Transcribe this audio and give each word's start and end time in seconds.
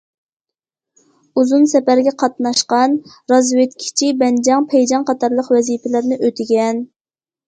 ئۇزۇن 1.41 1.65
سەپەرگە 1.73 2.13
قاتناشقان، 2.23 2.95
رازۋېدكىچى، 3.31 4.09
بەنجاڭ، 4.21 4.65
پەيجاڭ 4.71 5.05
قاتارلىق 5.11 5.51
ۋەزىپىلەرنى 5.57 6.19
ئۆتىگەن. 6.29 6.81